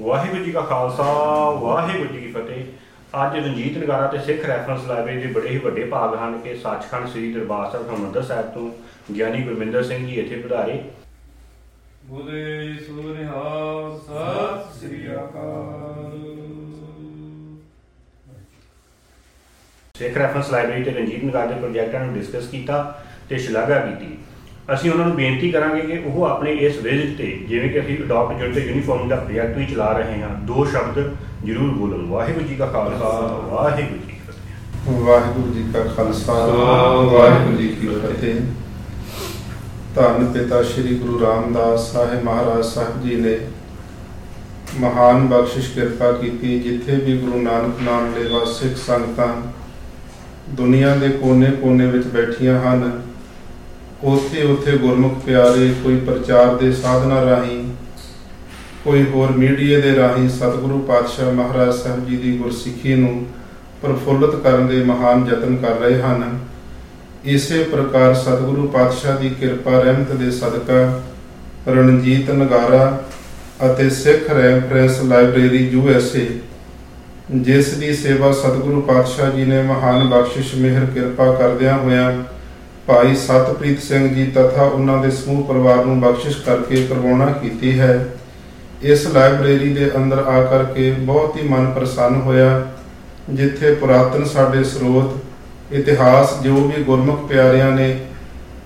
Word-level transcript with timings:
ਵਾਹਿਗੁਰੂ 0.00 0.44
ਜੀ 0.44 0.52
ਕਾ 0.52 0.60
ਖਾਲਸਾ 0.60 1.04
ਵਾਹਿਗੁਰੂ 1.60 2.12
ਜੀ 2.12 2.20
ਕੀ 2.20 2.30
ਫਤਿਹ। 2.32 2.64
ਅੱਜ 3.22 3.36
ਰਣਜੀਤ 3.36 3.76
ਨਗਾਰਾ 3.78 4.06
ਤੇ 4.06 4.18
ਸਿੱਖ 4.18 4.44
ਰੈਫਰੈਂਸ 4.46 4.86
ਲਾਇਬ੍ਰੇਰੀ 4.86 5.20
ਦੇ 5.22 5.32
ਬੜੇ 5.32 5.48
ਹੀ 5.48 5.58
ਵੱਡੇ 5.58 5.84
ਭਾਗ 5.84 6.14
ਹਨ। 6.14 6.38
ਕਿ 6.40 6.54
ਸੱਚਖੰਡ 6.56 7.08
ਸ੍ਰੀ 7.08 7.32
ਦਰਬਾਰ 7.32 7.70
ਸਾਹਿਬ 7.70 7.88
ਹਰਿਮੰਦਰ 7.88 8.22
ਸਾਹਿਬ 8.22 8.46
ਤੋਂ 8.54 8.70
ਗਿਆਨੀ 9.14 9.42
ਗੁਰਮਿੰਦਰ 9.42 9.82
ਸਿੰਘ 9.82 10.06
ਜੀ 10.06 10.14
ਇੱਥੇ 10.14 10.36
ਪਧਾਰੇ। 10.42 10.78
ਬੋਲੇ 12.04 12.76
ਸੋਨਿਹਾਲ 12.86 13.98
ਸਤਿ 13.98 14.78
ਸ੍ਰੀ 14.78 15.06
ਅਕਾਲ। 15.14 16.18
ਸਿੱਖ 19.94 20.16
ਰੈਫਰੈਂਸ 20.16 20.50
ਲਾਇਬ੍ਰੇਰੀ 20.50 20.84
ਤੇ 20.84 20.90
ਰਣਜੀਤ 20.90 21.24
ਨਗਾਰਾ 21.24 21.46
ਦੇ 21.46 21.54
ਪ੍ਰੋਜੈਕਟਾਂ 21.54 22.00
ਨੂੰ 22.00 22.14
ਡਿਸਕਸ 22.14 22.46
ਕੀਤਾ 22.48 22.82
ਤੇ 23.28 23.38
ਸ਼ਲਾਘਾ 23.38 23.80
ਕੀਤੀ। 23.80 24.16
ਅਸੀਂ 24.74 24.90
ਉਹਨਾਂ 24.90 25.06
ਨੂੰ 25.06 25.16
ਬੇਨਤੀ 25.16 25.50
ਕਰਾਂਗੇ 25.50 25.80
ਕਿ 25.80 26.02
ਉਹ 26.06 26.24
ਆਪਣੇ 26.24 26.52
ਇਸ 26.52 26.76
ਵਿਜ਼ਿਟ 26.76 27.18
ਤੇ 27.18 27.44
ਜਿਵੇਂ 27.48 27.70
ਕਿ 27.70 27.80
ਅਸੀਂ 27.80 27.98
ਅਡਾਪਟ 27.98 28.32
ਯੂਨਿਟ 28.32 28.54
ਤੇ 28.54 28.60
ਯੂਨੀਫਾਰਮ 28.60 29.08
ਦਾ 29.08 29.16
ਪ੍ਰੋਜੈਕਟ 29.16 29.56
ਵੀ 29.56 29.66
ਚਲਾ 29.66 29.92
ਰਹੇ 29.92 30.22
ਹਾਂ 30.22 30.28
ਦੋ 30.28 30.64
ਸ਼ਬਦ 30.64 31.14
ਜ਼ਰੂਰ 31.44 31.70
ਬੋਲਣ। 31.70 32.06
ਵਾਹਿਗੁਰੂ 32.06 32.44
ਜੀ 32.44 32.54
ਕਾ 32.54 32.66
ਖਾਲਸਾ 32.66 33.08
ਵਾਹਿਗੁਰੂ 33.50 33.98
ਜੀ 33.98 34.12
ਕੀ 34.12 34.18
ਫਤਿਹ। 34.26 35.00
ਵਾਹਿਗੁਰੂ 35.00 35.54
ਜੀ 35.54 35.64
ਕਾ 35.74 35.80
ਖਾਲਸਾ 35.80 36.32
ਵਾਹਿਗੁਰੂ 37.12 37.56
ਜੀ 37.56 37.68
ਕੀ 37.68 37.86
ਫਤਿਹ। 37.86 38.34
ਧੰਨ 39.94 40.26
ਪਿਤਾ 40.26 40.62
ਸ੍ਰੀ 40.62 40.94
ਗੁਰੂ 40.94 41.20
ਰਾਮਦਾਸ 41.20 41.92
ਸਾਹਿਬ 41.92 42.24
ਮਹਾਰਾਜ 42.24 42.64
ਸਾਹਿਬ 42.64 43.02
ਜੀ 43.02 43.16
ਨੇ 43.16 43.38
ਮਹਾਨ 44.80 45.26
ਬਖਸ਼ਿਸ਼ 45.26 45.72
ਕਿਰਪਾ 45.72 46.12
ਕੀਤੀ 46.12 46.60
ਜਿੱਥੇ 46.60 46.96
ਵੀ 46.96 47.18
ਗੁਰੂ 47.18 47.42
ਨਾਨਕ 47.42 47.74
ਨਾਮ 47.82 48.12
ਲੈਵਾ 48.14 48.44
ਸਿੱਖ 48.44 48.76
ਸੰਗਤਾਂ 48.76 49.28
ਦੁਨੀਆ 50.48 50.94
ਦੇ 50.94 51.08
ਕੋਨੇ-ਕੋਨੇ 51.08 51.86
ਵਿੱਚ 51.86 52.06
ਬੈਠੀਆਂ 52.06 52.60
ਹਨ 52.60 53.02
ਉੱਥੇ 54.04 54.42
ਉੱਥੇ 54.42 54.76
ਗੁਰਮੁਖ 54.78 55.18
ਪਿਆਰੇ 55.24 55.72
ਕੋਈ 55.82 55.96
ਪ੍ਰਚਾਰ 55.96 56.54
ਦੇ 56.56 56.70
ਸਾਧਨਾ 56.72 57.20
ਰਾਹੀਂ, 57.24 57.64
ਕੋਈ 58.84 59.04
ਹੋਰ 59.04 59.32
ਮੀਡੀਆ 59.32 59.80
ਦੇ 59.80 59.94
ਰਾਹੀਂ 59.96 60.28
ਸਤਿਗੁਰੂ 60.28 60.78
ਪਾਤਸ਼ਾਹ 60.80 61.32
ਮਹਾਰਾਜ 61.32 61.74
ਸਾਹਿਬ 61.74 62.06
ਜੀ 62.06 62.16
ਦੀ 62.16 62.36
ਗੁਰਸਿੱਖੀ 62.38 62.94
ਨੂੰ 62.94 63.26
ਪ੍ਰਫੁੱਲਤ 63.82 64.34
ਕਰਨ 64.36 64.66
ਦੇ 64.66 64.82
ਮਹਾਨ 64.84 65.26
ਯਤਨ 65.30 65.56
ਕਰ 65.56 65.76
ਰਹੇ 65.80 66.00
ਹਨ। 66.02 66.38
ਇਸੇ 67.24 67.62
ਪ੍ਰਕਾਰ 67.64 68.14
ਸਤਿਗੁਰੂ 68.14 68.66
ਪਾਤਸ਼ਾਹ 68.68 69.18
ਦੀ 69.18 69.28
ਕਿਰਪਾ 69.30 69.80
ਰਹਿਮਤ 69.80 70.12
ਦੇ 70.12 70.30
ਸਦਕਾ 70.30 71.00
ਰਣਜੀਤ 71.68 72.30
ਨਗਾਰਾ 72.30 73.02
ਅਤੇ 73.66 73.90
Sikh 73.90 74.30
reference 74.30 75.00
library 75.02 75.66
U 75.68 75.88
S 75.88 76.14
A, 76.16 76.26
ਜਿਸ 77.30 77.72
ਦੀ 77.74 77.94
ਸੇਵਾ 77.94 78.32
ਸਤਿਗੁਰੂ 78.32 78.80
ਪਾਤਸ਼ਾਹ 78.82 79.30
ਜੀ 79.30 79.44
ਨੇ 79.44 79.62
ਮਹਾਨ 79.62 80.08
ਬਖਸ਼ਿਸ਼ 80.08 80.54
ਮਿਹਰ 80.54 80.86
ਕਿਰਪਾ 80.86 81.32
ਕਰਦਿਆਂ 81.34 81.78
ਹੋਇਆਂ 81.78 82.12
ਭਾਈ 82.90 83.14
ਸਤਪ੍ਰੀਤ 83.16 83.82
ਸਿੰਘ 83.82 84.06
ਜੀ 84.14 84.24
ਤਥਾ 84.34 84.62
ਉਹਨਾਂ 84.64 84.96
ਦੇ 85.02 85.10
ਸਮੂਹ 85.10 85.42
ਪਰਿਵਾਰ 85.44 85.84
ਨੂੰ 85.84 86.00
ਬਖਸ਼ਿਸ਼ 86.00 86.36
ਕਰਕੇ 86.44 86.82
ਕਰਵਾਉਣਾ 86.86 87.26
ਕੀਤੀ 87.32 87.78
ਹੈ। 87.80 88.06
ਇਸ 88.82 89.06
ਲਾਇਬ੍ਰੇਰੀ 89.06 89.72
ਦੇ 89.74 89.90
ਅੰਦਰ 89.96 90.18
ਆ 90.18 90.40
ਕਰਕੇ 90.44 90.90
ਬਹੁਤ 91.00 91.36
ਹੀ 91.36 91.48
ਮਨ 91.48 91.70
ਪ੍ਰਸੰਨ 91.72 92.20
ਹੋਇਆ, 92.22 92.66
ਜਿੱਥੇ 93.30 93.74
ਪੁਰਾਤਨ 93.74 94.24
ਸਾਡੇ 94.24 94.62
ਸਰੋਤ, 94.64 95.16
ਇਤਿਹਾਸ 95.72 96.34
ਜੋ 96.42 96.54
ਵੀ 96.56 96.82
ਗੁਰਮੁਖ 96.84 97.28
ਪਿਆਰਿਆਂ 97.28 97.70
ਨੇ 97.72 97.98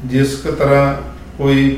ਜਿਸ 0.06 0.36
ਕ 0.36 0.54
ਤਰ੍ਹਾਂ 0.54 0.94
ਕੋਈ 1.38 1.76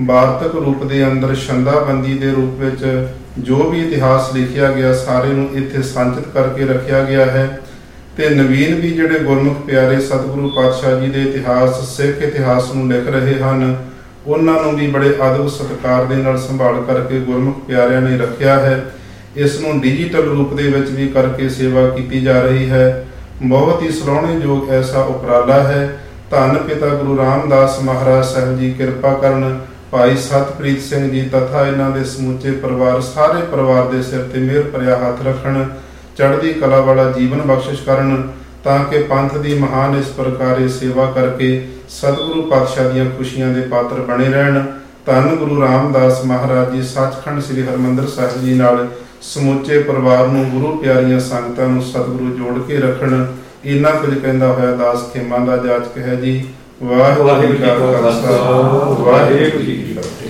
ਵਾਰਤਕ 0.00 0.54
ਰੂਪ 0.56 0.84
ਦੇ 0.84 1.04
ਅੰਦਰ 1.04 1.34
ਛੰਦਾਬੰਦੀ 1.36 2.18
ਦੇ 2.18 2.30
ਰੂਪ 2.30 2.60
ਵਿੱਚ 2.60 3.08
ਜੋ 3.38 3.70
ਵੀ 3.70 3.80
ਇਤਿਹਾਸ 3.80 4.32
ਲਿਖਿਆ 4.34 4.72
ਗਿਆ, 4.72 4.92
ਸਾਰੇ 4.94 5.28
ਨੂੰ 5.28 5.48
ਇੱਥੇ 5.54 5.82
ਸੰਚਿਤ 5.84 6.28
ਕਰਕੇ 6.34 6.66
ਰੱਖਿਆ 6.66 7.04
ਗਿਆ 7.04 7.26
ਹੈ। 7.26 7.48
ਤੇ 8.16 8.28
ਨਵੀਨ 8.28 8.74
ਵੀ 8.74 8.90
ਜਿਹੜੇ 8.90 9.18
ਗੁਰਮੁਖ 9.18 9.56
ਪਿਆਰੇ 9.60 10.00
ਸਤਿਗੁਰੂ 10.00 10.48
ਪਾਤਸ਼ਾਹ 10.48 11.00
ਜੀ 11.00 11.08
ਦੇ 11.08 11.22
ਇਤਿਹਾਸ, 11.22 11.96
ਸਿੱਖ 11.96 12.22
ਇਤਿਹਾਸ 12.22 12.74
ਨੂੰ 12.74 12.88
ਲਿਖ 12.88 13.08
ਰਹੇ 13.08 13.40
ਹਨ, 13.40 13.84
ਉਹਨਾਂ 14.26 14.62
ਨੂੰ 14.62 14.76
ਵੀ 14.76 14.86
ਬੜੇ 14.86 15.10
ਅਦਬ 15.10 15.48
ਸਤਿਕਾਰ 15.48 16.04
ਦੇ 16.04 16.14
ਨਾਲ 16.14 16.38
ਸੰਭਾਲ 16.38 16.82
ਕਰਕੇ 16.82 17.20
ਗੁਰਮੁਖ 17.20 17.58
ਪਿਆਰਿਆਂ 17.66 18.00
ਨੇ 18.00 18.18
ਰੱਖਿਆ 18.18 18.60
ਹੈ। 18.60 18.94
ਇਸ 19.36 19.60
ਨੂੰ 19.60 19.80
ਡਿਜੀਟਲ 19.80 20.22
ਰੂਪ 20.22 20.54
ਦੇ 20.54 20.62
ਵਿੱਚ 20.62 20.90
ਵੀ 20.90 21.08
ਕਰਕੇ 21.08 21.48
ਸੇਵਾ 21.48 21.88
ਕੀਤੀ 21.88 22.20
ਜਾ 22.20 22.40
ਰਹੀ 22.40 22.70
ਹੈ। 22.70 23.06
ਬਹੁਤ 23.42 23.82
ਹੀ 23.82 23.90
ਸਰਾਹਣਯੋਗ 23.90 24.70
ਐਸਾ 24.70 25.00
ਉਪਰਾਲਾ 25.00 25.62
ਹੈ। 25.62 25.98
ਧੰਨ 26.30 26.56
ਪਿਤਾ 26.56 26.88
ਗੁਰੂ 26.88 27.16
ਰਾਮਦਾਸ 27.16 27.82
ਮਹਾਰਾਜ 27.82 28.24
ਸਾਹਿਬ 28.24 28.58
ਜੀ, 28.58 28.72
ਕਿਰਪਾ 28.72 29.14
ਕਰਨ 29.14 29.60
ਭਾਈ 29.90 30.16
ਸਤਪ੍ਰੀਤ 30.16 30.80
ਸਿੰਘ 30.80 31.10
ਜੀ 31.10 31.22
ਤਥਾ 31.22 31.66
ਇਹਨਾਂ 31.66 31.90
ਦੇ 31.90 32.04
ਸਮੁੱਚੇ 32.04 32.50
ਪਰਿਵਾਰ, 32.50 33.00
ਸਾਰੇ 33.00 33.42
ਪਰਿਵਾਰ 33.42 33.86
ਦੇ 33.86 34.02
ਸਿਰ 34.02 34.22
ਤੇ 34.22 34.38
ਮਿਹਰ 34.38 34.62
ਭਰਿਆ 34.62 34.96
ਹੱਥ 34.96 35.26
ਰੱਖਣ। 35.26 35.64
ਚੜ੍ਹਦੀ 36.18 36.52
ਕਲਾ 36.52 36.80
ਵਾਲਾ 36.80 37.10
ਜੀਵਨ 37.10 37.40
ਬਖਸ਼ਿਸ਼ 37.40 37.82
ਕਰਨ 37.82 38.32
ਤਾਂ 38.64 38.84
ਕਿ 38.84 38.98
ਪੰਥ 38.98 39.38
ਦੀ 39.38 39.58
ਮਹਾਨ 39.58 39.98
ਇਸ 39.98 40.06
ਪ੍ਰਕਾਰੇ 40.06 40.68
ਸੇਵਾ 40.68 41.10
ਕਰਕੇ 41.10 41.68
ਸਤਿਗੁਰੂ 41.88 42.42
ਪਾਤਸ਼ਾਹ 42.42 42.90
ਦੀਆਂ 42.90 43.04
ਖੁਸ਼ੀਆਂ 43.18 43.48
ਦੇ 43.48 43.60
ਪਾਤਰ 43.60 44.00
ਬਣੇ 44.00 44.28
ਰਹਿਣ। 44.28 44.62
ਧੰਨ 45.06 45.36
ਗੁਰੂ 45.36 45.60
ਰਾਮਦਾਸ 45.60 46.24
ਮਹਾਰਾਜ 46.24 46.72
ਜੀ 46.72 46.82
ਸੱਚਖੰਡ 46.82 47.42
ਸ੍ਰੀ 47.42 47.62
ਹਰਮੰਦਰ 47.62 48.06
ਸਾਹਿਬ 48.06 48.44
ਜੀ 48.44 48.54
ਨਾਲ 48.54 48.88
ਸਮੁੱਚੇ 49.22 49.78
ਪਰਿਵਾਰ 49.78 50.26
ਨੂੰ, 50.26 50.44
ਗੁਰੂ 50.44 50.76
ਪਿਆਰੀਆਂ 50.76 51.20
ਸੰਗਤਾਂ 51.20 51.68
ਨੂੰ 51.68 51.82
ਸਤਿਗੁਰੂ 51.82 52.36
ਜੋੜ 52.36 52.66
ਕੇ 52.66 52.76
ਰੱਖਣ। 52.76 53.26
ਇੰਨਾ 53.64 53.90
ਕੁਝ 53.90 54.18
ਕਹਿੰਦਾ 54.18 54.52
ਹੋਇਆ 54.52 54.76
ਦਾਸ 54.76 55.12
ਖੇਮਾਂ 55.12 55.40
ਦਾ 55.40 55.56
ਜਾਚਕ 55.56 55.98
ਹੈ 55.98 56.14
ਜੀ। 56.14 56.44
ਵਾਹਿਗੁਰੂ 56.82 57.46
ਜੀ 57.46 57.56
ਕਾ 57.56 57.74
ਖਾਲਸਾ। 57.74 58.30
ਵਾਹਿਗੁਰੂ 58.98 59.62
ਜੀ 59.62 59.76
ਕੀ 59.76 59.94
ਫਤਿਹ। 59.94 60.25